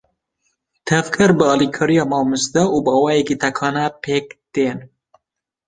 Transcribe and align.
Tevger 0.87 1.31
bi 1.37 1.45
alîkariya 1.53 2.05
mamoste 2.11 2.63
û 2.73 2.75
bi 2.85 2.89
awayekî 2.97 3.35
tekane, 3.43 3.85
pêk 4.03 4.27
tên. 4.53 4.77